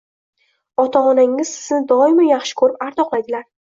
[0.85, 3.51] Ota-onangiz sizni doimo yaxshi kurib, ardoqlaydilar.